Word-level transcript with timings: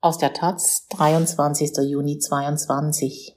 Aus 0.00 0.16
der 0.16 0.32
Taz, 0.32 0.86
23. 0.90 1.72
Juni 1.78 2.20
22. 2.20 3.36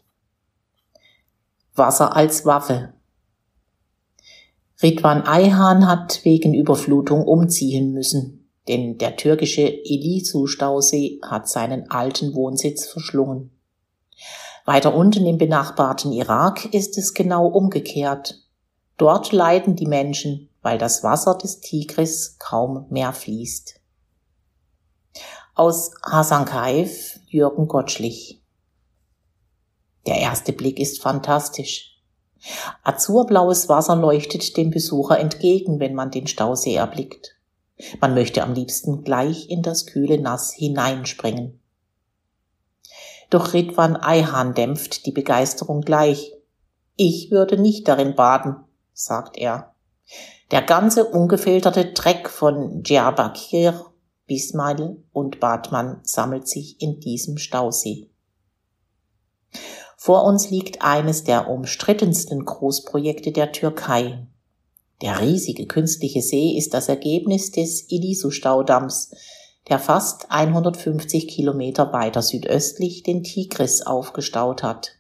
Wasser 1.74 2.16
als 2.16 2.46
Waffe. 2.46 2.94
Ridwan 4.84 5.24
Ayhan 5.24 5.88
hat 5.88 6.24
wegen 6.24 6.54
Überflutung 6.54 7.24
umziehen 7.24 7.94
müssen, 7.94 8.48
denn 8.68 9.00
der 9.00 9.16
türkische 9.16 9.64
Elisu-Stausee 9.64 11.20
hat 11.24 11.50
seinen 11.50 11.90
alten 11.90 12.36
Wohnsitz 12.36 12.86
verschlungen. 12.86 13.50
Weiter 14.64 14.94
unten 14.94 15.26
im 15.26 15.40
benachbarten 15.40 16.12
Irak 16.12 16.72
ist 16.76 16.96
es 17.00 17.16
genau 17.16 17.48
umgekehrt. 17.48 18.40
Dort 18.98 19.32
leiden 19.32 19.76
die 19.76 19.88
Menschen, 19.88 20.52
weil 20.62 20.78
das 20.78 21.04
Wasser 21.04 21.36
des 21.36 21.60
Tigris 21.60 22.36
kaum 22.38 22.86
mehr 22.92 23.14
fließt. 23.14 23.81
Aus 25.62 25.92
Hasankaif 26.02 27.20
Jürgen 27.28 27.68
Gottschlich. 27.68 28.42
Der 30.08 30.18
erste 30.18 30.54
Blick 30.54 30.80
ist 30.80 31.04
fantastisch. 31.04 32.02
Azurblaues 32.82 33.70
Wasser 33.70 33.96
leuchtet 33.96 34.58
dem 34.58 34.72
Besucher 34.72 35.20
entgegen, 35.20 35.80
wenn 35.80 35.94
man 35.94 36.10
den 36.10 36.26
Stausee 36.26 36.74
erblickt. 36.74 37.36
Man 38.00 38.16
möchte 38.16 38.42
am 38.42 38.56
liebsten 38.56 39.04
gleich 39.04 39.52
in 39.52 39.62
das 39.62 39.86
kühle 39.86 40.20
Nass 40.20 40.52
hineinspringen. 40.52 41.62
Doch 43.30 43.54
Ridwan 43.54 43.98
Ayhan 43.98 44.56
dämpft 44.56 45.06
die 45.06 45.12
Begeisterung 45.12 45.82
gleich. 45.82 46.34
Ich 46.96 47.30
würde 47.30 47.62
nicht 47.62 47.88
darin 47.88 48.16
baden, 48.16 48.56
sagt 48.94 49.38
er. 49.38 49.76
Der 50.50 50.64
ganze 50.64 51.06
ungefilterte 51.06 51.94
Dreck 51.94 52.30
von 52.32 52.82
Diyarbakir 52.82 53.91
Bismail 54.32 54.96
und 55.12 55.42
Bartmann 55.42 56.00
sammelt 56.04 56.48
sich 56.48 56.82
in 56.82 57.02
diesem 57.02 57.38
Stausee. 57.38 58.10
Vor 59.98 60.24
uns 60.24 60.50
liegt 60.50 60.82
eines 60.82 61.26
der 61.26 61.50
umstrittensten 61.50 62.46
Großprojekte 62.46 63.34
der 63.34 63.52
Türkei. 63.52 64.26
Der 65.02 65.20
riesige 65.20 65.68
künstliche 65.68 66.22
See 66.22 66.58
ist 66.58 66.74
das 66.74 66.88
Ergebnis 66.88 67.52
des 67.52 67.92
Ilisu-Staudamms, 67.92 69.12
der 69.68 69.80
fast 69.80 70.32
150 70.32 71.28
Kilometer 71.28 71.92
weiter 71.92 72.22
südöstlich 72.22 73.04
den 73.04 73.24
Tigris 73.24 73.82
aufgestaut 73.82 74.64
hat. 74.64 74.92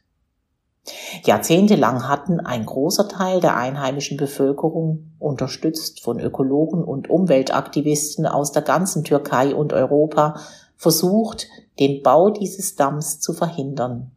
Jahrzehntelang 1.23 2.07
hatten 2.07 2.39
ein 2.39 2.65
großer 2.65 3.07
Teil 3.07 3.39
der 3.39 3.55
einheimischen 3.55 4.17
Bevölkerung, 4.17 5.11
unterstützt 5.19 6.01
von 6.01 6.19
Ökologen 6.19 6.83
und 6.83 7.09
Umweltaktivisten 7.09 8.25
aus 8.25 8.51
der 8.51 8.63
ganzen 8.63 9.03
Türkei 9.03 9.53
und 9.53 9.73
Europa, 9.73 10.39
versucht, 10.75 11.47
den 11.79 12.01
Bau 12.01 12.31
dieses 12.31 12.75
Damms 12.75 13.19
zu 13.19 13.33
verhindern. 13.33 14.11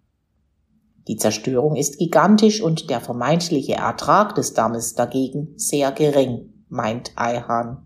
Die 1.06 1.16
Zerstörung 1.16 1.76
ist 1.76 1.98
gigantisch 1.98 2.62
und 2.62 2.88
der 2.88 3.02
vermeintliche 3.02 3.74
Ertrag 3.74 4.34
des 4.34 4.54
Dammes 4.54 4.94
dagegen 4.94 5.52
sehr 5.56 5.92
gering, 5.92 6.64
meint 6.70 7.12
Ayhan. 7.16 7.82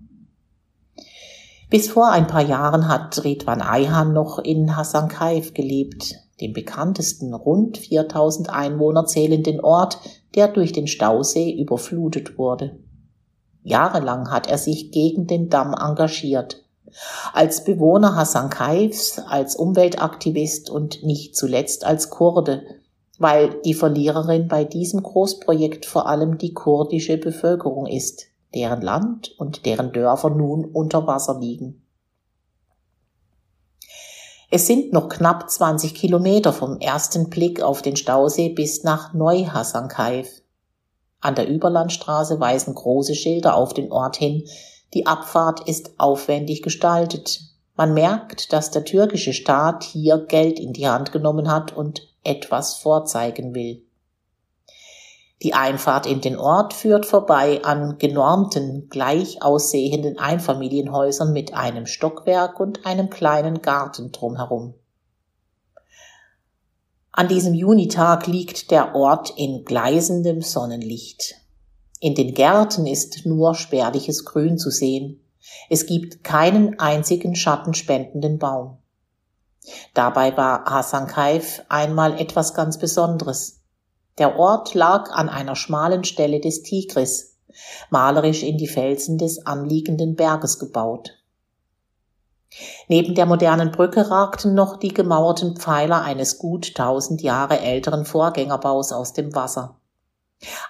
Bis 1.68 1.90
vor 1.90 2.10
ein 2.10 2.28
paar 2.28 2.44
Jahren 2.44 2.88
hat 2.88 3.24
Redwan 3.24 3.60
Ayhan 3.60 4.12
noch 4.12 4.38
in 4.38 4.76
Hassankaif 4.76 5.52
gelebt, 5.52 6.14
dem 6.40 6.52
bekanntesten 6.52 7.34
rund 7.34 7.78
4000 7.78 8.50
Einwohner 8.50 9.06
zählenden 9.06 9.60
Ort, 9.60 9.98
der 10.34 10.48
durch 10.48 10.72
den 10.72 10.86
Stausee 10.86 11.50
überflutet 11.50 12.38
wurde. 12.38 12.78
Jahrelang 13.62 14.30
hat 14.30 14.48
er 14.48 14.58
sich 14.58 14.92
gegen 14.92 15.26
den 15.26 15.48
Damm 15.48 15.74
engagiert. 15.74 16.64
Als 17.34 17.64
Bewohner 17.64 18.16
Hassankaifs, 18.16 19.18
als 19.18 19.56
Umweltaktivist 19.56 20.70
und 20.70 21.02
nicht 21.04 21.36
zuletzt 21.36 21.84
als 21.84 22.08
Kurde, 22.08 22.62
weil 23.18 23.60
die 23.64 23.74
Verliererin 23.74 24.48
bei 24.48 24.64
diesem 24.64 25.02
Großprojekt 25.02 25.84
vor 25.84 26.06
allem 26.08 26.38
die 26.38 26.54
kurdische 26.54 27.18
Bevölkerung 27.18 27.86
ist, 27.86 28.26
deren 28.54 28.80
Land 28.80 29.34
und 29.38 29.66
deren 29.66 29.92
Dörfer 29.92 30.30
nun 30.30 30.64
unter 30.64 31.06
Wasser 31.06 31.38
liegen. 31.38 31.82
Es 34.50 34.66
sind 34.66 34.94
noch 34.94 35.10
knapp 35.10 35.50
20 35.50 35.94
Kilometer 35.94 36.54
vom 36.54 36.78
ersten 36.78 37.28
Blick 37.28 37.60
auf 37.60 37.82
den 37.82 37.96
Stausee 37.96 38.48
bis 38.48 38.82
nach 38.82 39.12
Neuhassankaif. 39.12 40.40
An 41.20 41.34
der 41.34 41.48
Überlandstraße 41.48 42.40
weisen 42.40 42.74
große 42.74 43.14
Schilder 43.14 43.56
auf 43.56 43.74
den 43.74 43.92
Ort 43.92 44.16
hin. 44.16 44.44
Die 44.94 45.06
Abfahrt 45.06 45.68
ist 45.68 45.92
aufwendig 45.98 46.62
gestaltet. 46.62 47.40
Man 47.76 47.92
merkt, 47.92 48.54
dass 48.54 48.70
der 48.70 48.84
türkische 48.84 49.34
Staat 49.34 49.84
hier 49.84 50.16
Geld 50.16 50.58
in 50.58 50.72
die 50.72 50.88
Hand 50.88 51.12
genommen 51.12 51.52
hat 51.52 51.76
und 51.76 52.08
etwas 52.24 52.76
vorzeigen 52.76 53.54
will. 53.54 53.82
Die 55.42 55.54
Einfahrt 55.54 56.06
in 56.06 56.20
den 56.20 56.36
Ort 56.36 56.74
führt 56.74 57.06
vorbei 57.06 57.62
an 57.62 57.98
genormten, 57.98 58.88
gleich 58.88 59.40
aussehenden 59.40 60.18
Einfamilienhäusern 60.18 61.32
mit 61.32 61.54
einem 61.54 61.86
Stockwerk 61.86 62.58
und 62.58 62.84
einem 62.86 63.08
kleinen 63.08 63.62
Garten 63.62 64.10
drumherum. 64.10 64.74
An 67.12 67.28
diesem 67.28 67.54
Junitag 67.54 68.26
liegt 68.26 68.70
der 68.70 68.94
Ort 68.94 69.32
in 69.36 69.64
gleißendem 69.64 70.40
Sonnenlicht. 70.40 71.34
In 72.00 72.14
den 72.14 72.34
Gärten 72.34 72.86
ist 72.86 73.26
nur 73.26 73.54
spärliches 73.54 74.24
Grün 74.24 74.58
zu 74.58 74.70
sehen. 74.70 75.20
Es 75.68 75.86
gibt 75.86 76.22
keinen 76.22 76.78
einzigen 76.78 77.34
schattenspendenden 77.34 78.38
Baum. 78.38 78.78
Dabei 79.94 80.36
war 80.36 80.64
Hasankaif 80.64 81.62
einmal 81.68 82.20
etwas 82.20 82.54
ganz 82.54 82.78
Besonderes. 82.78 83.57
Der 84.18 84.36
Ort 84.36 84.74
lag 84.74 85.10
an 85.12 85.28
einer 85.28 85.54
schmalen 85.54 86.04
Stelle 86.04 86.40
des 86.40 86.62
Tigris, 86.62 87.36
malerisch 87.90 88.42
in 88.42 88.58
die 88.58 88.66
Felsen 88.66 89.18
des 89.18 89.46
anliegenden 89.46 90.16
Berges 90.16 90.58
gebaut. 90.58 91.14
Neben 92.88 93.14
der 93.14 93.26
modernen 93.26 93.70
Brücke 93.70 94.10
ragten 94.10 94.54
noch 94.54 94.78
die 94.78 94.94
gemauerten 94.94 95.56
Pfeiler 95.56 96.02
eines 96.02 96.38
gut 96.38 96.74
tausend 96.74 97.22
Jahre 97.22 97.60
älteren 97.60 98.04
Vorgängerbaus 98.04 98.92
aus 98.92 99.12
dem 99.12 99.34
Wasser. 99.34 99.78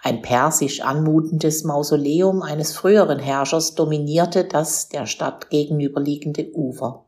Ein 0.03 0.23
persisch 0.23 0.81
anmutendes 0.81 1.63
Mausoleum 1.63 2.43
eines 2.43 2.75
früheren 2.75 3.19
Herrschers 3.19 3.75
dominierte 3.75 4.45
das 4.45 4.89
der 4.89 5.07
Stadt 5.07 5.51
gegenüberliegende 5.51 6.51
Ufer. 6.55 7.05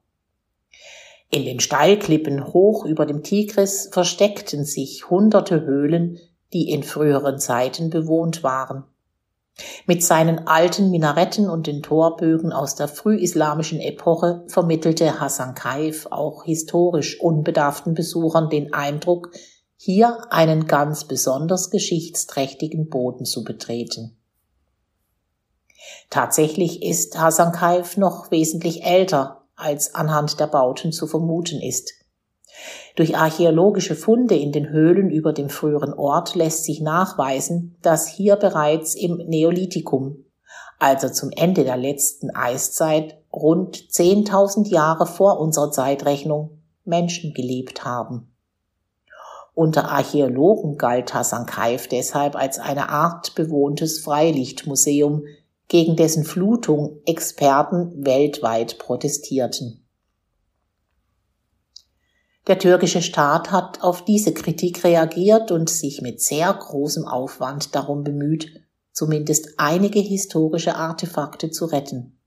In 1.31 1.45
den 1.45 1.61
Steilklippen 1.61 2.53
hoch 2.53 2.84
über 2.84 3.07
dem 3.07 3.22
Tigris 3.22 3.89
versteckten 3.93 4.65
sich 4.65 5.09
hunderte 5.09 5.62
Höhlen, 5.62 6.19
die 6.53 6.71
in 6.71 6.83
früheren 6.83 7.38
Zeiten 7.38 7.91
bewohnt 7.91 8.43
waren. 8.43 8.84
Mit 9.87 10.03
seinen 10.03 10.47
alten 10.47 10.91
Minaretten 10.91 11.49
und 11.49 11.66
den 11.66 11.83
Torbögen 11.83 12.53
aus 12.53 12.75
der 12.75 12.88
frühislamischen 12.88 13.81
Epoche 13.81 14.44
vermittelte 14.49 15.21
Hassan 15.21 15.55
Kaif 15.55 16.06
auch 16.10 16.44
historisch 16.44 17.21
unbedarften 17.21 17.94
Besuchern 17.94 18.49
den 18.49 18.72
Eindruck, 18.72 19.33
hier 19.77 20.31
einen 20.31 20.66
ganz 20.66 21.05
besonders 21.05 21.71
geschichtsträchtigen 21.71 22.89
Boden 22.89 23.25
zu 23.25 23.44
betreten. 23.44 24.16
Tatsächlich 26.10 26.83
ist 26.83 27.19
Hassan 27.19 27.53
Kaif 27.53 27.97
noch 27.97 28.31
wesentlich 28.31 28.84
älter, 28.84 29.44
als 29.56 29.94
anhand 29.94 30.41
der 30.41 30.47
Bauten 30.47 30.93
zu 30.93 31.06
vermuten 31.06 31.60
ist. 31.60 31.93
Durch 32.97 33.17
archäologische 33.17 33.95
Funde 33.95 34.34
in 34.34 34.53
den 34.53 34.69
Höhlen 34.71 35.11
über 35.11 35.33
dem 35.33 35.49
früheren 35.49 35.93
Ort 35.93 36.34
lässt 36.34 36.65
sich 36.65 36.81
nachweisen, 36.81 37.77
dass 37.83 38.09
hier 38.09 38.37
bereits 38.37 38.95
im 38.95 39.17
Neolithikum, 39.17 40.25
also 40.78 41.09
zum 41.09 41.31
Ende 41.31 41.65
der 41.65 41.77
letzten 41.77 42.31
Eiszeit, 42.31 43.19
rund 43.33 43.77
10.000 43.77 44.69
Jahre 44.69 45.07
vor 45.07 45.39
unserer 45.39 45.71
Zeitrechnung 45.71 46.59
Menschen 46.84 47.33
gelebt 47.33 47.84
haben. 47.84 48.34
Unter 49.54 49.91
Archäologen 49.91 50.78
galt 50.78 51.13
Hassankaif 51.13 51.86
deshalb 51.89 52.34
als 52.34 52.59
eine 52.59 52.89
Art 52.89 53.34
bewohntes 53.34 54.01
Freilichtmuseum, 54.01 55.25
gegen 55.69 55.97
dessen 55.97 56.25
Flutung 56.25 56.98
Experten 57.07 58.04
weltweit 58.04 58.78
protestierten. 58.78 59.86
Der 62.50 62.58
türkische 62.58 63.00
Staat 63.00 63.52
hat 63.52 63.80
auf 63.80 64.04
diese 64.04 64.34
Kritik 64.34 64.82
reagiert 64.82 65.52
und 65.52 65.70
sich 65.70 66.02
mit 66.02 66.20
sehr 66.20 66.52
großem 66.52 67.06
Aufwand 67.06 67.76
darum 67.76 68.02
bemüht, 68.02 68.50
zumindest 68.91 69.54
einige 69.58 70.00
historische 70.00 70.74
Artefakte 70.74 71.52
zu 71.52 71.66
retten. 71.66 72.18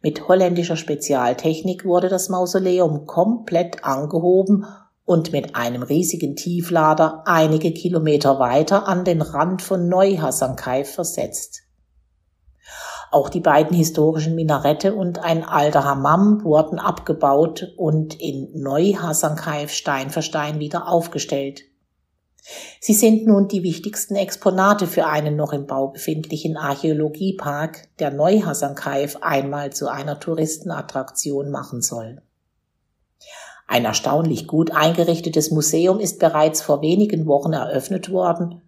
Mit 0.00 0.28
holländischer 0.28 0.76
Spezialtechnik 0.76 1.84
wurde 1.84 2.08
das 2.08 2.28
Mausoleum 2.28 3.06
komplett 3.06 3.82
angehoben 3.82 4.66
und 5.04 5.32
mit 5.32 5.56
einem 5.56 5.82
riesigen 5.82 6.36
Tieflader 6.36 7.24
einige 7.26 7.72
Kilometer 7.72 8.38
weiter 8.38 8.86
an 8.86 9.04
den 9.04 9.20
Rand 9.20 9.62
von 9.62 9.88
Neuhassankei 9.88 10.84
versetzt. 10.84 11.64
Auch 13.14 13.28
die 13.28 13.38
beiden 13.38 13.76
historischen 13.76 14.34
Minarette 14.34 14.92
und 14.92 15.20
ein 15.20 15.44
alter 15.44 15.84
Hammam 15.84 16.42
wurden 16.42 16.80
abgebaut 16.80 17.72
und 17.76 18.20
in 18.20 18.50
Neu-Hasankeyf 18.60 19.70
Stein 19.70 20.10
für 20.10 20.20
Stein 20.20 20.58
wieder 20.58 20.88
aufgestellt. 20.88 21.60
Sie 22.80 22.92
sind 22.92 23.24
nun 23.24 23.46
die 23.46 23.62
wichtigsten 23.62 24.16
Exponate 24.16 24.88
für 24.88 25.06
einen 25.06 25.36
noch 25.36 25.52
im 25.52 25.68
Bau 25.68 25.92
befindlichen 25.92 26.56
Archäologiepark, 26.56 27.86
der 28.00 28.10
Neu-Hasankeyf 28.10 29.18
einmal 29.20 29.72
zu 29.72 29.86
einer 29.86 30.18
Touristenattraktion 30.18 31.52
machen 31.52 31.82
soll. 31.82 32.20
Ein 33.68 33.84
erstaunlich 33.84 34.48
gut 34.48 34.72
eingerichtetes 34.72 35.52
Museum 35.52 36.00
ist 36.00 36.18
bereits 36.18 36.62
vor 36.62 36.82
wenigen 36.82 37.28
Wochen 37.28 37.52
eröffnet 37.52 38.10
worden, 38.10 38.60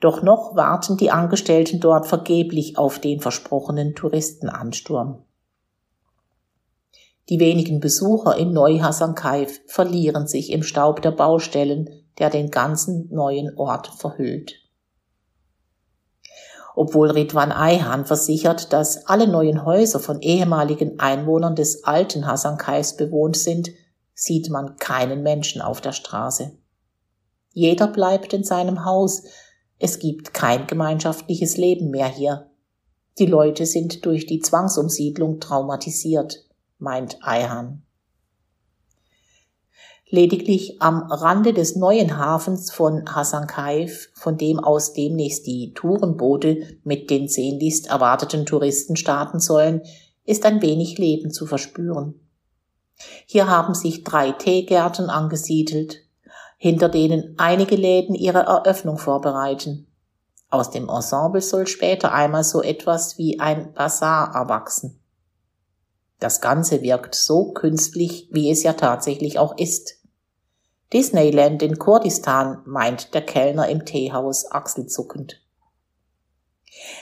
doch 0.00 0.22
noch 0.22 0.54
warten 0.54 0.96
die 0.96 1.10
Angestellten 1.10 1.80
dort 1.80 2.06
vergeblich 2.06 2.78
auf 2.78 2.98
den 3.00 3.20
versprochenen 3.20 3.94
Touristenansturm. 3.94 5.24
Die 7.28 7.40
wenigen 7.40 7.80
Besucher 7.80 8.36
in 8.36 8.52
Neu-Hasankeyf 8.52 9.60
verlieren 9.66 10.26
sich 10.26 10.50
im 10.50 10.62
Staub 10.62 11.02
der 11.02 11.10
Baustellen, 11.10 11.90
der 12.18 12.30
den 12.30 12.50
ganzen 12.50 13.08
neuen 13.12 13.56
Ort 13.58 13.88
verhüllt. 13.88 14.54
Obwohl 16.74 17.10
Ridwan 17.10 17.50
Ayhan 17.50 18.06
versichert, 18.06 18.72
dass 18.72 19.06
alle 19.08 19.26
neuen 19.26 19.64
Häuser 19.64 19.98
von 19.98 20.20
ehemaligen 20.20 21.00
Einwohnern 21.00 21.56
des 21.56 21.84
alten 21.84 22.26
Hasankais 22.26 22.96
bewohnt 22.96 23.36
sind, 23.36 23.70
sieht 24.14 24.48
man 24.48 24.76
keinen 24.76 25.22
Menschen 25.22 25.60
auf 25.60 25.80
der 25.80 25.92
Straße. 25.92 26.52
Jeder 27.52 27.88
bleibt 27.88 28.32
in 28.32 28.44
seinem 28.44 28.84
Haus, 28.84 29.24
es 29.78 29.98
gibt 29.98 30.34
kein 30.34 30.66
gemeinschaftliches 30.66 31.56
Leben 31.56 31.90
mehr 31.90 32.08
hier. 32.08 32.50
Die 33.18 33.26
Leute 33.26 33.66
sind 33.66 34.04
durch 34.04 34.26
die 34.26 34.40
Zwangsumsiedlung 34.40 35.40
traumatisiert, 35.40 36.44
meint 36.78 37.18
Ayhan. 37.20 37.82
Lediglich 40.10 40.80
am 40.80 41.02
Rande 41.02 41.52
des 41.52 41.76
neuen 41.76 42.16
Hafens 42.16 42.70
von 42.70 43.14
Hasankeyf, 43.14 44.08
von 44.14 44.38
dem 44.38 44.58
aus 44.58 44.94
demnächst 44.94 45.46
die 45.46 45.74
Tourenboote 45.74 46.78
mit 46.82 47.10
den 47.10 47.28
sehnlichst 47.28 47.88
erwarteten 47.88 48.46
Touristen 48.46 48.96
starten 48.96 49.38
sollen, 49.38 49.82
ist 50.24 50.46
ein 50.46 50.62
wenig 50.62 50.96
Leben 50.98 51.30
zu 51.30 51.44
verspüren. 51.44 52.14
Hier 53.26 53.48
haben 53.48 53.74
sich 53.74 54.02
drei 54.02 54.32
Teegärten 54.32 55.10
angesiedelt, 55.10 56.07
hinter 56.58 56.88
denen 56.88 57.34
einige 57.38 57.76
Läden 57.76 58.14
ihre 58.14 58.40
Eröffnung 58.40 58.98
vorbereiten. 58.98 59.86
Aus 60.50 60.70
dem 60.70 60.88
Ensemble 60.88 61.40
soll 61.40 61.66
später 61.66 62.12
einmal 62.12 62.44
so 62.44 62.62
etwas 62.62 63.16
wie 63.16 63.38
ein 63.38 63.72
Bazar 63.72 64.34
erwachsen. 64.34 65.00
Das 66.18 66.40
Ganze 66.40 66.82
wirkt 66.82 67.14
so 67.14 67.52
künstlich, 67.52 68.28
wie 68.32 68.50
es 68.50 68.64
ja 68.64 68.72
tatsächlich 68.72 69.38
auch 69.38 69.56
ist. 69.56 69.98
Disneyland 70.92 71.62
in 71.62 71.78
Kurdistan, 71.78 72.62
meint 72.64 73.14
der 73.14 73.22
Kellner 73.22 73.68
im 73.68 73.84
Teehaus 73.84 74.50
achselzuckend. 74.50 75.40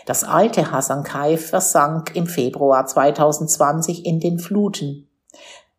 Das 0.06 0.24
alte 0.24 0.70
Hasankeyf 0.70 1.48
versank 1.48 2.14
im 2.14 2.26
Februar 2.26 2.86
2020 2.86 4.04
in 4.04 4.20
den 4.20 4.38
Fluten, 4.38 5.08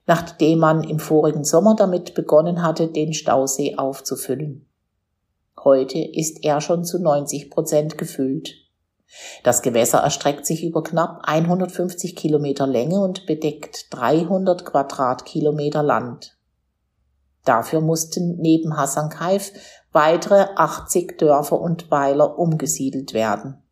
nachdem 0.07 0.59
man 0.59 0.83
im 0.83 0.99
vorigen 0.99 1.43
Sommer 1.43 1.75
damit 1.75 2.15
begonnen 2.15 2.63
hatte, 2.63 2.87
den 2.87 3.13
Stausee 3.13 3.75
aufzufüllen. 3.75 4.65
Heute 5.63 5.99
ist 5.99 6.43
er 6.43 6.61
schon 6.61 6.85
zu 6.85 6.99
90 6.99 7.51
Prozent 7.51 7.97
gefüllt. 7.97 8.55
Das 9.43 9.61
Gewässer 9.61 9.99
erstreckt 9.99 10.45
sich 10.45 10.63
über 10.63 10.83
knapp 10.83 11.21
150 11.23 12.15
Kilometer 12.15 12.67
Länge 12.67 12.99
und 12.99 13.25
bedeckt 13.25 13.87
300 13.91 14.65
Quadratkilometer 14.65 15.83
Land. 15.83 16.37
Dafür 17.45 17.81
mussten 17.81 18.37
neben 18.37 18.75
Hasankeyf 18.75 19.53
weitere 19.91 20.47
80 20.55 21.17
Dörfer 21.17 21.59
und 21.59 21.89
Weiler 21.91 22.37
umgesiedelt 22.37 23.13
werden. 23.13 23.63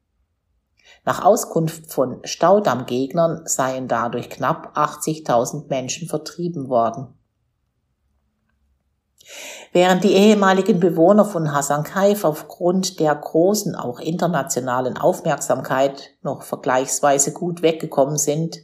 Nach 1.03 1.23
Auskunft 1.23 1.91
von 1.91 2.19
Staudammgegnern 2.23 3.43
seien 3.45 3.87
dadurch 3.87 4.29
knapp 4.29 4.77
80.000 4.77 5.67
Menschen 5.69 6.07
vertrieben 6.07 6.69
worden. 6.69 7.13
Während 9.71 10.03
die 10.03 10.13
ehemaligen 10.13 10.79
Bewohner 10.79 11.25
von 11.25 11.51
Hasankeyf 11.51 12.23
aufgrund 12.23 12.99
der 12.99 13.13
großen, 13.13 13.75
auch 13.75 13.99
internationalen 13.99 14.97
Aufmerksamkeit 14.97 16.11
noch 16.21 16.43
vergleichsweise 16.43 17.33
gut 17.33 17.61
weggekommen 17.61 18.17
sind, 18.17 18.59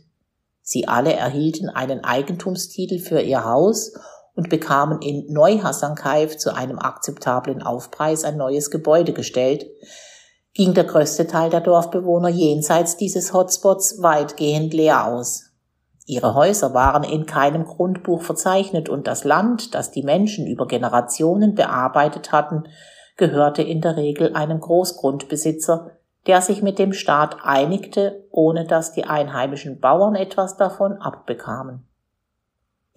sie 0.62 0.88
alle 0.88 1.14
erhielten 1.14 1.70
einen 1.70 2.04
Eigentumstitel 2.04 3.00
für 3.00 3.20
ihr 3.20 3.44
Haus 3.44 3.94
und 4.36 4.50
bekamen 4.50 5.02
in 5.02 5.26
Neu-Hasankeyf 5.34 6.38
zu 6.38 6.56
einem 6.56 6.80
akzeptablen 6.80 7.62
Aufpreis 7.62 8.24
ein 8.24 8.38
neues 8.38 8.72
Gebäude 8.72 9.12
gestellt, 9.12 9.66
ging 10.54 10.74
der 10.74 10.84
größte 10.84 11.28
Teil 11.28 11.50
der 11.50 11.62
Dorfbewohner 11.62 12.30
jenseits 12.30 12.98
dieses 12.98 13.34
Hotspots 13.34 14.02
weitgehend 14.02 14.74
leer 14.74 15.06
aus. 15.08 15.52
Ihre 16.06 16.36
Häuser 16.36 16.74
waren 16.74 17.04
in 17.04 17.26
keinem 17.26 17.66
Grundbuch 17.66 18.22
verzeichnet 18.22 18.90
und 18.90 19.08
das 19.08 19.24
Land, 19.24 19.76
das 19.76 19.92
die 19.92 20.04
Menschen 20.04 20.48
über 20.48 20.68
Generationen 20.68 21.56
bearbeitet 21.56 22.32
hatten, 22.32 22.64
gehörte 23.18 23.62
in 23.62 23.82
der 23.82 23.98
Regel 23.98 24.36
einem 24.36 24.60
Großgrundbesitzer, 24.60 25.92
der 26.28 26.42
sich 26.42 26.62
mit 26.62 26.80
dem 26.80 26.94
Staat 26.94 27.38
einigte, 27.44 28.28
ohne 28.32 28.66
dass 28.66 28.94
die 28.94 29.06
einheimischen 29.06 29.80
Bauern 29.80 30.16
etwas 30.16 30.58
davon 30.58 30.94
abbekamen. 30.94 31.88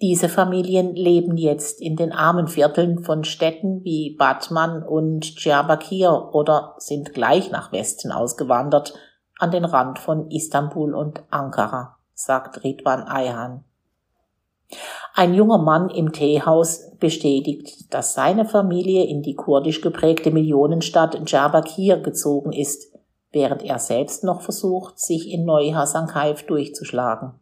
Diese 0.01 0.27
Familien 0.27 0.93
leben 0.93 1.37
jetzt 1.37 1.81
in 1.81 1.95
den 1.95 2.11
armen 2.11 2.47
Vierteln 2.47 3.03
von 3.03 3.23
Städten 3.23 3.81
wie 3.85 4.15
Batman 4.17 4.83
und 4.83 5.43
Diyarbakir 5.43 6.31
oder 6.33 6.75
sind 6.79 7.13
gleich 7.13 7.49
nach 7.49 7.71
Westen 7.71 8.11
ausgewandert, 8.11 8.93
an 9.39 9.51
den 9.51 9.63
Rand 9.63 9.99
von 9.99 10.29
Istanbul 10.29 10.93
und 10.93 11.23
Ankara, 11.29 11.97
sagt 12.13 12.63
Ridwan 12.63 13.03
Ayhan. 13.03 13.63
Ein 15.13 15.33
junger 15.33 15.59
Mann 15.59 15.89
im 15.89 16.11
Teehaus 16.11 16.91
bestätigt, 16.99 17.93
dass 17.93 18.13
seine 18.13 18.45
Familie 18.45 19.05
in 19.05 19.21
die 19.21 19.35
kurdisch 19.35 19.79
geprägte 19.79 20.31
Millionenstadt 20.31 21.17
Diyarbakir 21.29 22.01
gezogen 22.01 22.51
ist, 22.51 22.93
während 23.31 23.63
er 23.63 23.79
selbst 23.79 24.25
noch 24.25 24.41
versucht, 24.41 24.99
sich 24.99 25.29
in 25.31 25.45
Neu-Hasankeyf 25.45 26.43
durchzuschlagen. 26.43 27.39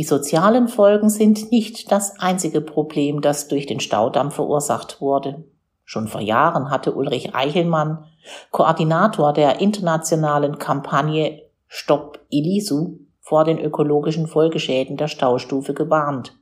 Die 0.00 0.04
sozialen 0.04 0.68
Folgen 0.68 1.10
sind 1.10 1.52
nicht 1.52 1.92
das 1.92 2.18
einzige 2.18 2.62
Problem, 2.62 3.20
das 3.20 3.48
durch 3.48 3.66
den 3.66 3.80
Staudamm 3.80 4.30
verursacht 4.30 5.02
wurde. 5.02 5.44
Schon 5.84 6.08
vor 6.08 6.22
Jahren 6.22 6.70
hatte 6.70 6.94
Ulrich 6.94 7.34
Eichelmann, 7.34 8.06
Koordinator 8.50 9.34
der 9.34 9.60
internationalen 9.60 10.56
Kampagne 10.56 11.42
Stopp 11.66 12.18
Elisu, 12.30 12.96
vor 13.20 13.44
den 13.44 13.58
ökologischen 13.58 14.26
Folgeschäden 14.26 14.96
der 14.96 15.08
Staustufe 15.08 15.74
gewarnt. 15.74 16.32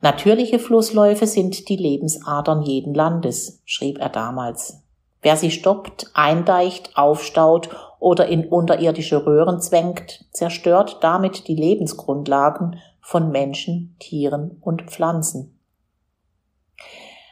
Natürliche 0.00 0.58
Flussläufe 0.58 1.26
sind 1.26 1.68
die 1.68 1.76
Lebensadern 1.76 2.62
jeden 2.62 2.94
Landes, 2.94 3.60
schrieb 3.66 3.98
er 3.98 4.08
damals. 4.08 4.82
Wer 5.20 5.36
sie 5.36 5.50
stoppt, 5.50 6.10
eindeicht, 6.14 6.96
aufstaut 6.96 7.68
oder 7.98 8.26
in 8.26 8.46
unterirdische 8.48 9.26
Röhren 9.26 9.60
zwängt, 9.60 10.26
zerstört 10.32 10.98
damit 11.00 11.48
die 11.48 11.54
Lebensgrundlagen 11.54 12.80
von 13.00 13.30
Menschen, 13.30 13.96
Tieren 13.98 14.58
und 14.60 14.82
Pflanzen. 14.82 15.58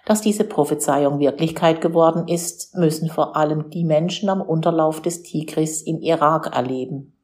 Dass 0.06 0.20
diese 0.20 0.44
Prophezeiung 0.44 1.18
Wirklichkeit 1.18 1.80
geworden 1.80 2.28
ist, 2.28 2.76
müssen 2.76 3.08
vor 3.08 3.36
allem 3.36 3.70
die 3.70 3.84
Menschen 3.84 4.28
am 4.28 4.42
Unterlauf 4.42 5.00
des 5.00 5.22
Tigris 5.22 5.82
im 5.82 6.00
Irak 6.00 6.54
erleben. 6.54 7.16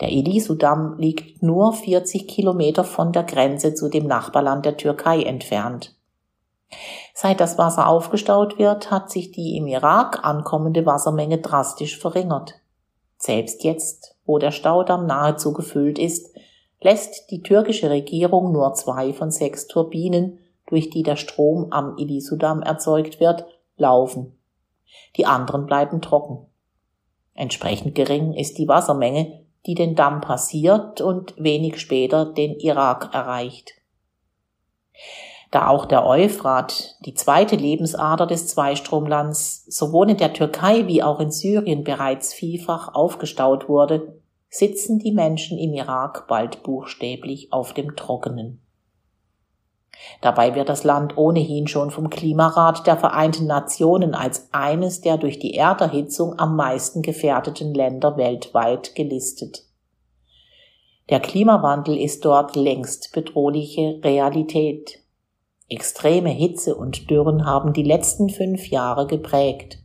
Der 0.00 0.10
Elisu-Damm 0.10 0.96
liegt 0.98 1.42
nur 1.42 1.72
40 1.72 2.26
Kilometer 2.28 2.84
von 2.84 3.12
der 3.12 3.24
Grenze 3.24 3.74
zu 3.74 3.88
dem 3.88 4.06
Nachbarland 4.06 4.64
der 4.64 4.76
Türkei 4.76 5.22
entfernt. 5.22 5.94
Seit 7.14 7.40
das 7.40 7.58
Wasser 7.58 7.88
aufgestaut 7.88 8.58
wird, 8.58 8.90
hat 8.90 9.10
sich 9.10 9.32
die 9.32 9.56
im 9.56 9.66
Irak 9.66 10.24
ankommende 10.24 10.86
Wassermenge 10.86 11.38
drastisch 11.38 11.98
verringert. 11.98 12.54
Selbst 13.18 13.62
jetzt, 13.64 14.16
wo 14.24 14.38
der 14.38 14.50
Staudamm 14.50 15.06
nahezu 15.06 15.52
gefüllt 15.52 15.98
ist, 15.98 16.34
lässt 16.80 17.30
die 17.30 17.42
türkische 17.42 17.90
Regierung 17.90 18.52
nur 18.52 18.74
zwei 18.74 19.12
von 19.12 19.30
sechs 19.30 19.66
Turbinen, 19.66 20.38
durch 20.66 20.90
die 20.90 21.02
der 21.02 21.16
Strom 21.16 21.68
am 21.70 21.96
Ilisudamm 21.98 22.62
erzeugt 22.62 23.20
wird, 23.20 23.44
laufen. 23.76 24.38
Die 25.16 25.26
anderen 25.26 25.66
bleiben 25.66 26.00
trocken. 26.00 26.46
Entsprechend 27.34 27.94
gering 27.94 28.34
ist 28.34 28.58
die 28.58 28.68
Wassermenge, 28.68 29.44
die 29.66 29.74
den 29.74 29.94
Damm 29.94 30.20
passiert 30.20 31.00
und 31.00 31.34
wenig 31.36 31.80
später 31.80 32.26
den 32.26 32.58
Irak 32.58 33.14
erreicht. 33.14 33.74
Da 35.52 35.68
auch 35.68 35.84
der 35.84 36.06
Euphrat, 36.06 36.96
die 37.04 37.12
zweite 37.12 37.56
Lebensader 37.56 38.26
des 38.26 38.48
Zweistromlands, 38.48 39.66
sowohl 39.66 40.10
in 40.10 40.16
der 40.16 40.32
Türkei 40.32 40.86
wie 40.86 41.02
auch 41.02 41.20
in 41.20 41.30
Syrien 41.30 41.84
bereits 41.84 42.32
vielfach 42.32 42.94
aufgestaut 42.94 43.68
wurde, 43.68 44.18
sitzen 44.48 44.98
die 44.98 45.12
Menschen 45.12 45.58
im 45.58 45.74
Irak 45.74 46.26
bald 46.26 46.62
buchstäblich 46.62 47.52
auf 47.52 47.74
dem 47.74 47.96
Trockenen. 47.96 48.62
Dabei 50.22 50.54
wird 50.54 50.70
das 50.70 50.84
Land 50.84 51.18
ohnehin 51.18 51.66
schon 51.66 51.90
vom 51.90 52.08
Klimarat 52.08 52.86
der 52.86 52.96
Vereinten 52.96 53.46
Nationen 53.46 54.14
als 54.14 54.48
eines 54.52 55.02
der 55.02 55.18
durch 55.18 55.38
die 55.38 55.54
Erderhitzung 55.54 56.38
am 56.38 56.56
meisten 56.56 57.02
gefährdeten 57.02 57.74
Länder 57.74 58.16
weltweit 58.16 58.94
gelistet. 58.94 59.66
Der 61.10 61.20
Klimawandel 61.20 61.98
ist 61.98 62.24
dort 62.24 62.56
längst 62.56 63.12
bedrohliche 63.12 64.00
Realität. 64.02 65.01
Extreme 65.72 66.28
Hitze 66.28 66.74
und 66.74 67.08
Dürren 67.08 67.46
haben 67.46 67.72
die 67.72 67.82
letzten 67.82 68.28
fünf 68.28 68.68
Jahre 68.68 69.06
geprägt. 69.06 69.78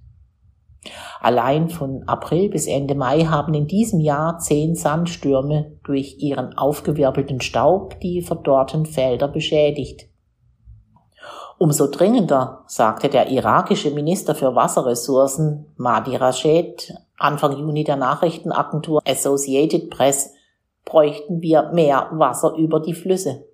Allein 1.22 1.70
von 1.70 2.04
April 2.08 2.50
bis 2.50 2.68
Ende 2.68 2.94
Mai 2.94 3.22
haben 3.22 3.54
in 3.54 3.68
diesem 3.68 4.02
Jahr 4.02 4.38
zehn 4.40 4.76
Sandstürme 4.76 5.78
durch 5.86 6.18
ihren 6.20 6.58
aufgewirbelten 6.58 7.40
Staub 7.40 8.00
die 8.02 8.22
verdorrten 8.22 8.86
Felder 8.86 9.30
beschädigt. 9.30 10.10
Umso 11.58 11.88
dringender, 11.88 12.66
sagte 12.68 13.08
der 13.08 13.30
irakische 13.30 13.92
Minister 13.92 14.36
für 14.36 14.56
Wasserressourcen 14.56 15.68
Mahdi 15.78 16.18
Rashid 16.18 16.94
Anfang 17.18 17.58
Juni 17.58 17.86
der 17.86 17.96
Nachrichtenagentur 17.96 19.02
Associated 19.08 19.90
Press, 19.90 20.34
bräuchten 20.86 21.42
wir 21.42 21.72
mehr 21.72 22.10
Wasser 22.12 22.56
über 22.56 22.82
die 22.82 22.94
Flüsse. 22.94 23.47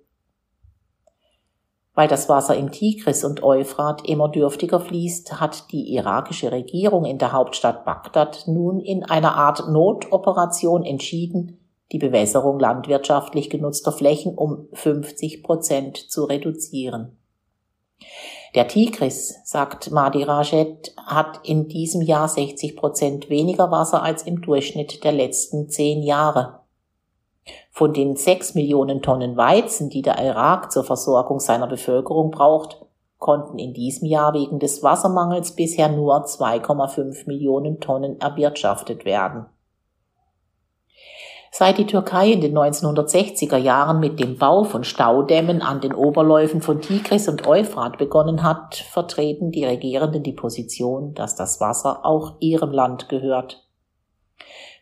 Weil 1.94 2.08
das 2.08 2.28
Wasser 2.28 2.56
im 2.56 2.72
Tigris 2.72 3.24
und 3.24 3.42
Euphrat 3.42 4.08
immer 4.08 4.28
dürftiger 4.28 4.80
fließt, 4.80 5.40
hat 5.40 5.70
die 5.70 5.94
irakische 5.94 6.50
Regierung 6.50 7.04
in 7.04 7.18
der 7.18 7.32
Hauptstadt 7.32 7.84
Bagdad 7.84 8.44
nun 8.48 8.80
in 8.80 9.04
einer 9.04 9.36
Art 9.36 9.68
Notoperation 9.68 10.84
entschieden, 10.84 11.60
die 11.92 11.98
Bewässerung 11.98 12.58
landwirtschaftlich 12.58 13.48
genutzter 13.48 13.92
Flächen 13.92 14.34
um 14.34 14.66
50 14.72 15.44
Prozent 15.44 15.96
zu 15.96 16.24
reduzieren. 16.24 17.16
Der 18.56 18.66
Tigris, 18.66 19.36
sagt 19.44 19.92
Mahdi 19.92 20.24
Rajed, 20.24 20.94
hat 20.96 21.40
in 21.44 21.68
diesem 21.68 22.02
Jahr 22.02 22.28
60 22.28 22.76
Prozent 22.76 23.30
weniger 23.30 23.70
Wasser 23.70 24.02
als 24.02 24.24
im 24.24 24.42
Durchschnitt 24.42 25.04
der 25.04 25.12
letzten 25.12 25.68
zehn 25.68 26.02
Jahre. 26.02 26.63
Von 27.70 27.92
den 27.92 28.16
sechs 28.16 28.54
Millionen 28.54 29.02
Tonnen 29.02 29.36
Weizen, 29.36 29.90
die 29.90 30.02
der 30.02 30.18
Irak 30.18 30.72
zur 30.72 30.84
Versorgung 30.84 31.40
seiner 31.40 31.66
Bevölkerung 31.66 32.30
braucht, 32.30 32.84
konnten 33.18 33.58
in 33.58 33.72
diesem 33.74 34.06
Jahr 34.06 34.34
wegen 34.34 34.58
des 34.58 34.82
Wassermangels 34.82 35.56
bisher 35.56 35.88
nur 35.88 36.24
2,5 36.24 37.26
Millionen 37.26 37.80
Tonnen 37.80 38.20
erwirtschaftet 38.20 39.04
werden. 39.04 39.46
Seit 41.50 41.78
die 41.78 41.86
Türkei 41.86 42.32
in 42.32 42.40
den 42.40 42.58
1960er 42.58 43.56
Jahren 43.56 44.00
mit 44.00 44.18
dem 44.18 44.38
Bau 44.38 44.64
von 44.64 44.82
Staudämmen 44.82 45.62
an 45.62 45.80
den 45.80 45.94
Oberläufen 45.94 46.60
von 46.60 46.80
Tigris 46.80 47.28
und 47.28 47.46
Euphrat 47.46 47.96
begonnen 47.96 48.42
hat, 48.42 48.74
vertreten 48.74 49.52
die 49.52 49.64
Regierenden 49.64 50.24
die 50.24 50.32
Position, 50.32 51.14
dass 51.14 51.36
das 51.36 51.60
Wasser 51.60 52.04
auch 52.04 52.34
ihrem 52.40 52.72
Land 52.72 53.08
gehört 53.08 53.64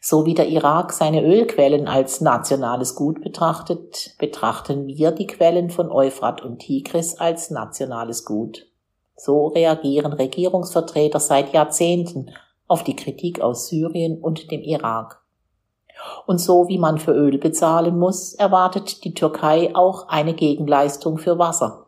so 0.04 0.26
wie 0.26 0.34
der 0.34 0.48
Irak 0.48 0.92
seine 0.92 1.24
Ölquellen 1.24 1.86
als 1.86 2.20
nationales 2.20 2.96
Gut 2.96 3.22
betrachtet, 3.22 4.16
betrachten 4.18 4.88
wir 4.88 5.12
die 5.12 5.28
Quellen 5.28 5.70
von 5.70 5.92
Euphrat 5.92 6.42
und 6.42 6.58
Tigris 6.58 7.20
als 7.20 7.50
nationales 7.50 8.24
Gut. 8.24 8.66
So 9.14 9.46
reagieren 9.46 10.12
Regierungsvertreter 10.12 11.20
seit 11.20 11.52
Jahrzehnten 11.52 12.30
auf 12.66 12.82
die 12.82 12.96
Kritik 12.96 13.40
aus 13.40 13.68
Syrien 13.68 14.20
und 14.20 14.50
dem 14.50 14.62
Irak. 14.62 15.22
Und 16.26 16.38
so 16.38 16.66
wie 16.66 16.78
man 16.78 16.98
für 16.98 17.12
Öl 17.12 17.38
bezahlen 17.38 17.96
muss, 17.96 18.34
erwartet 18.34 19.04
die 19.04 19.14
Türkei 19.14 19.70
auch 19.72 20.08
eine 20.08 20.34
Gegenleistung 20.34 21.18
für 21.18 21.38
Wasser. 21.38 21.81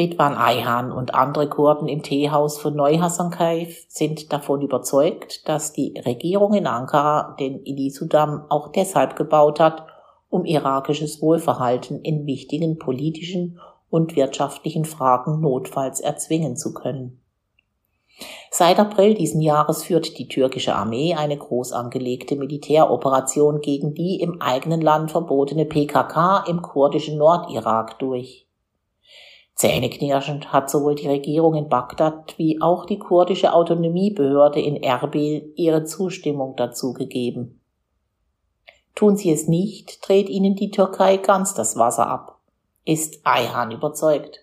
Ridwan 0.00 0.34
Ayhan 0.34 0.92
und 0.92 1.14
andere 1.14 1.46
Kurden 1.46 1.86
im 1.86 2.02
Teehaus 2.02 2.58
von 2.58 2.74
Neu-Hasankeyf 2.74 3.84
sind 3.86 4.32
davon 4.32 4.62
überzeugt, 4.62 5.46
dass 5.46 5.74
die 5.74 5.92
Regierung 6.06 6.54
in 6.54 6.66
Ankara 6.66 7.36
den 7.38 7.62
Ilisudam 7.66 8.46
auch 8.48 8.72
deshalb 8.72 9.14
gebaut 9.14 9.60
hat, 9.60 9.84
um 10.30 10.46
irakisches 10.46 11.20
Wohlverhalten 11.20 12.00
in 12.00 12.24
wichtigen 12.24 12.78
politischen 12.78 13.60
und 13.90 14.16
wirtschaftlichen 14.16 14.86
Fragen 14.86 15.42
notfalls 15.42 16.00
erzwingen 16.00 16.56
zu 16.56 16.72
können. 16.72 17.20
Seit 18.50 18.78
April 18.78 19.12
diesen 19.12 19.42
Jahres 19.42 19.84
führt 19.84 20.18
die 20.18 20.28
türkische 20.28 20.74
Armee 20.74 21.14
eine 21.14 21.36
groß 21.36 21.72
angelegte 21.72 22.36
Militäroperation 22.36 23.60
gegen 23.60 23.92
die 23.92 24.18
im 24.20 24.40
eigenen 24.40 24.80
Land 24.80 25.10
verbotene 25.10 25.66
PKK 25.66 26.44
im 26.48 26.62
kurdischen 26.62 27.18
Nordirak 27.18 27.98
durch. 27.98 28.46
Zähneknirschend 29.60 30.54
hat 30.54 30.70
sowohl 30.70 30.94
die 30.94 31.06
Regierung 31.06 31.54
in 31.54 31.68
Bagdad 31.68 32.38
wie 32.38 32.62
auch 32.62 32.86
die 32.86 32.98
kurdische 32.98 33.52
Autonomiebehörde 33.52 34.58
in 34.58 34.82
Erbil 34.82 35.52
ihre 35.54 35.84
Zustimmung 35.84 36.56
dazu 36.56 36.94
gegeben. 36.94 37.60
Tun 38.94 39.18
sie 39.18 39.30
es 39.30 39.48
nicht, 39.48 40.08
dreht 40.08 40.30
ihnen 40.30 40.54
die 40.54 40.70
Türkei 40.70 41.18
ganz 41.18 41.52
das 41.52 41.76
Wasser 41.76 42.06
ab, 42.06 42.38
ist 42.86 43.20
Ayhan 43.24 43.70
überzeugt. 43.70 44.40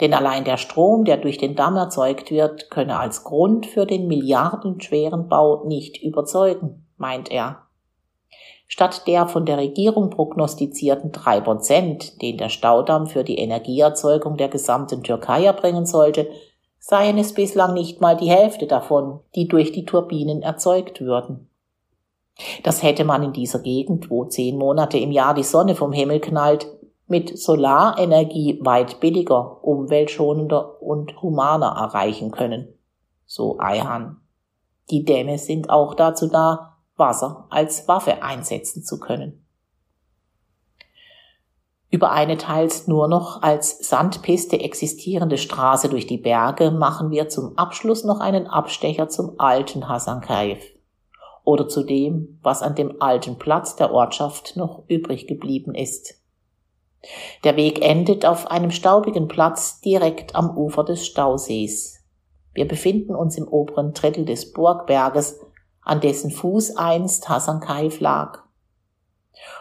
Denn 0.00 0.14
allein 0.14 0.44
der 0.44 0.56
Strom, 0.56 1.04
der 1.04 1.16
durch 1.16 1.38
den 1.38 1.56
Damm 1.56 1.74
erzeugt 1.74 2.30
wird, 2.30 2.70
könne 2.70 3.00
als 3.00 3.24
Grund 3.24 3.66
für 3.66 3.86
den 3.86 4.06
milliardenschweren 4.06 5.26
Bau 5.26 5.64
nicht 5.64 6.00
überzeugen, 6.00 6.86
meint 6.96 7.28
er. 7.32 7.61
Statt 8.74 9.06
der 9.06 9.28
von 9.28 9.44
der 9.44 9.58
Regierung 9.58 10.08
prognostizierten 10.08 11.12
drei 11.12 11.42
Prozent, 11.42 12.22
den 12.22 12.38
der 12.38 12.48
Staudamm 12.48 13.06
für 13.06 13.22
die 13.22 13.36
Energieerzeugung 13.36 14.38
der 14.38 14.48
gesamten 14.48 15.02
Türkei 15.02 15.44
erbringen 15.44 15.84
sollte, 15.84 16.30
seien 16.78 17.18
es 17.18 17.34
bislang 17.34 17.74
nicht 17.74 18.00
mal 18.00 18.16
die 18.16 18.30
Hälfte 18.30 18.66
davon, 18.66 19.20
die 19.34 19.46
durch 19.46 19.72
die 19.72 19.84
Turbinen 19.84 20.40
erzeugt 20.40 21.02
würden. 21.02 21.50
Das 22.62 22.82
hätte 22.82 23.04
man 23.04 23.22
in 23.22 23.34
dieser 23.34 23.58
Gegend, 23.58 24.08
wo 24.08 24.24
zehn 24.24 24.56
Monate 24.56 24.96
im 24.96 25.10
Jahr 25.10 25.34
die 25.34 25.42
Sonne 25.42 25.74
vom 25.74 25.92
Himmel 25.92 26.20
knallt, 26.20 26.66
mit 27.06 27.38
Solarenergie 27.38 28.58
weit 28.62 29.00
billiger, 29.00 29.62
umweltschonender 29.62 30.80
und 30.80 31.20
humaner 31.20 31.76
erreichen 31.78 32.30
können. 32.30 32.72
So 33.26 33.58
Eihan. 33.58 34.22
Die 34.88 35.04
Dämme 35.04 35.36
sind 35.36 35.68
auch 35.68 35.92
dazu 35.92 36.28
da, 36.28 36.71
Wasser 37.02 37.46
als 37.50 37.88
Waffe 37.88 38.22
einsetzen 38.22 38.84
zu 38.84 39.00
können. 39.00 39.44
Über 41.90 42.12
eine 42.12 42.38
teils 42.38 42.86
nur 42.86 43.08
noch 43.08 43.42
als 43.42 43.86
Sandpiste 43.86 44.60
existierende 44.60 45.36
Straße 45.36 45.88
durch 45.88 46.06
die 46.06 46.16
Berge 46.16 46.70
machen 46.70 47.10
wir 47.10 47.28
zum 47.28 47.58
Abschluss 47.58 48.04
noch 48.04 48.20
einen 48.20 48.46
Abstecher 48.46 49.08
zum 49.08 49.38
alten 49.38 49.88
Hasankeyf 49.88 50.64
oder 51.44 51.68
zu 51.68 51.82
dem, 51.82 52.38
was 52.42 52.62
an 52.62 52.76
dem 52.76 53.02
alten 53.02 53.36
Platz 53.36 53.74
der 53.74 53.92
Ortschaft 53.92 54.56
noch 54.56 54.84
übrig 54.86 55.26
geblieben 55.26 55.74
ist. 55.74 56.14
Der 57.42 57.56
Weg 57.56 57.82
endet 57.82 58.24
auf 58.24 58.46
einem 58.46 58.70
staubigen 58.70 59.26
Platz 59.26 59.80
direkt 59.80 60.36
am 60.36 60.56
Ufer 60.56 60.84
des 60.84 61.04
Stausees. 61.04 61.98
Wir 62.54 62.68
befinden 62.68 63.14
uns 63.14 63.36
im 63.36 63.48
oberen 63.48 63.92
Drittel 63.92 64.24
des 64.24 64.52
Burgberges 64.52 65.40
an 65.82 66.00
dessen 66.00 66.30
Fuß 66.30 66.76
einst 66.76 67.28
Hasankaif 67.28 68.00
lag. 68.00 68.40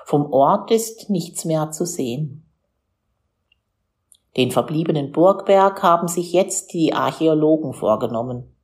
Vom 0.05 0.31
Ort 0.31 0.71
ist 0.71 1.09
nichts 1.09 1.45
mehr 1.45 1.71
zu 1.71 1.85
sehen. 1.85 2.45
Den 4.37 4.51
verbliebenen 4.51 5.11
Burgberg 5.11 5.83
haben 5.83 6.07
sich 6.07 6.31
jetzt 6.31 6.73
die 6.73 6.93
Archäologen 6.93 7.73
vorgenommen. 7.73 8.55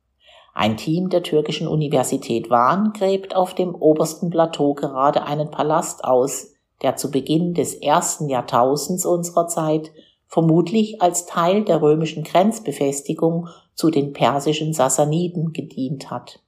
Ein 0.54 0.76
Team 0.76 1.08
der 1.08 1.22
türkischen 1.22 1.68
Universität 1.68 2.50
Van 2.50 2.92
gräbt 2.92 3.36
auf 3.36 3.54
dem 3.54 3.74
obersten 3.74 4.30
Plateau 4.30 4.74
gerade 4.74 5.24
einen 5.24 5.50
Palast 5.50 6.04
aus, 6.04 6.52
der 6.82 6.96
zu 6.96 7.10
Beginn 7.10 7.54
des 7.54 7.74
ersten 7.74 8.28
Jahrtausends 8.28 9.04
unserer 9.04 9.46
Zeit 9.46 9.92
vermutlich 10.26 11.00
als 11.00 11.26
Teil 11.26 11.64
der 11.64 11.80
römischen 11.80 12.22
Grenzbefestigung 12.22 13.48
zu 13.74 13.90
den 13.90 14.12
persischen 14.12 14.72
Sassaniden 14.72 15.52
gedient 15.52 16.10
hat. 16.10 16.40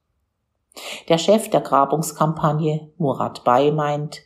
Der 1.09 1.17
Chef 1.17 1.49
der 1.49 1.61
Grabungskampagne, 1.61 2.89
Murat 2.97 3.43
Bay, 3.43 3.71
meint, 3.71 4.21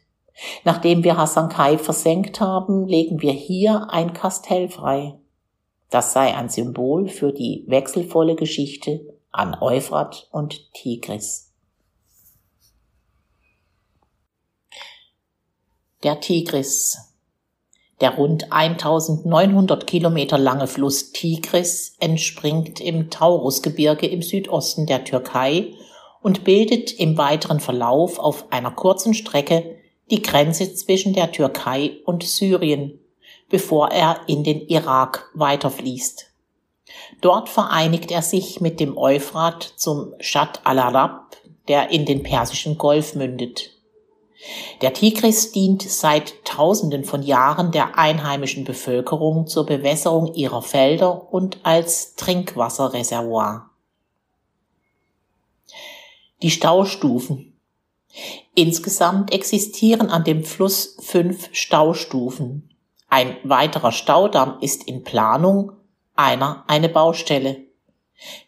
nachdem 0.63 1.03
wir 1.03 1.17
Hassan 1.17 1.49
Kai 1.49 1.77
versenkt 1.77 2.39
haben, 2.39 2.85
legen 2.87 3.21
wir 3.21 3.31
hier 3.31 3.87
ein 3.89 4.13
Kastell 4.13 4.69
frei. 4.69 5.17
Das 5.89 6.13
sei 6.13 6.35
ein 6.35 6.49
Symbol 6.49 7.07
für 7.07 7.31
die 7.31 7.63
wechselvolle 7.67 8.35
Geschichte 8.35 9.15
an 9.31 9.57
Euphrat 9.59 10.27
und 10.31 10.73
Tigris. 10.73 11.53
Der 16.03 16.19
Tigris. 16.19 16.97
Der 18.01 18.15
rund 18.15 18.51
1900 18.51 19.87
Kilometer 19.87 20.37
lange 20.37 20.67
Fluss 20.67 21.11
Tigris 21.13 21.95
entspringt 21.99 22.81
im 22.81 23.09
Taurusgebirge 23.09 24.05
im 24.05 24.21
Südosten 24.21 24.85
der 24.85 25.05
Türkei 25.05 25.73
und 26.25 26.43
bildet 26.43 26.91
im 26.91 27.19
weiteren 27.19 27.59
Verlauf 27.59 28.17
auf 28.17 28.51
einer 28.51 28.71
kurzen 28.71 29.13
Strecke 29.13 29.75
die 30.09 30.23
Grenze 30.23 30.73
zwischen 30.73 31.13
der 31.13 31.31
Türkei 31.31 31.97
und 32.03 32.23
Syrien, 32.23 32.99
bevor 33.47 33.91
er 33.91 34.21
in 34.25 34.43
den 34.43 34.61
Irak 34.61 35.29
weiterfließt. 35.35 36.31
Dort 37.21 37.47
vereinigt 37.47 38.09
er 38.09 38.23
sich 38.23 38.59
mit 38.59 38.79
dem 38.79 38.97
Euphrat 38.97 39.71
zum 39.75 40.15
Shat 40.19 40.61
al-Arab, 40.63 41.37
der 41.67 41.91
in 41.91 42.07
den 42.07 42.23
Persischen 42.23 42.79
Golf 42.79 43.13
mündet. 43.13 43.69
Der 44.81 44.93
Tigris 44.93 45.51
dient 45.51 45.83
seit 45.83 46.43
Tausenden 46.43 47.03
von 47.03 47.21
Jahren 47.21 47.71
der 47.71 47.99
einheimischen 47.99 48.63
Bevölkerung 48.63 49.45
zur 49.45 49.67
Bewässerung 49.67 50.33
ihrer 50.33 50.63
Felder 50.63 51.31
und 51.31 51.59
als 51.61 52.15
Trinkwasserreservoir. 52.15 53.69
Die 56.45 56.51
Staustufen. 56.51 57.59
Insgesamt 58.53 59.33
existieren 59.33 60.11
an 60.11 60.23
dem 60.23 60.43
Fluss 60.43 60.95
fünf 60.99 61.49
Staustufen. 61.53 62.69
Ein 63.09 63.37
weiterer 63.43 63.91
Staudamm 63.91 64.59
ist 64.61 64.83
in 64.83 65.03
Planung, 65.03 65.71
einer 66.13 66.63
eine 66.67 66.87
Baustelle. 66.87 67.63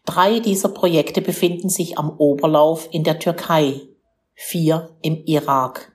Drei 0.06 0.40
dieser 0.40 0.70
Projekte 0.70 1.24
befinden 1.24 1.70
sich 1.70 1.98
am 1.98 2.12
Oberlauf 2.20 2.88
in 2.92 3.04
der 3.04 3.18
Türkei, 3.18 3.82
vier 4.36 4.96
im 5.02 5.24
Irak. 5.26 5.92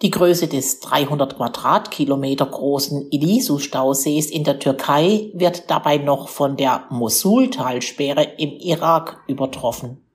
Die 0.00 0.10
Größe 0.10 0.48
des 0.48 0.80
300 0.80 1.36
Quadratkilometer 1.36 2.46
großen 2.46 3.10
Ilisu-Stausees 3.10 4.30
in 4.30 4.44
der 4.44 4.58
Türkei 4.58 5.30
wird 5.34 5.70
dabei 5.70 5.98
noch 5.98 6.30
von 6.30 6.56
der 6.56 6.86
Mosul-Talsperre 6.88 8.22
im 8.38 8.52
Irak 8.52 9.22
übertroffen. 9.26 10.06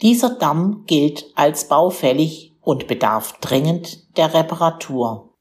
Dieser 0.00 0.30
Damm 0.30 0.84
gilt 0.86 1.26
als 1.34 1.68
baufällig 1.68 2.54
und 2.60 2.86
bedarf 2.86 3.38
dringend 3.40 4.16
der 4.16 4.34
Reparatur. 4.34 5.31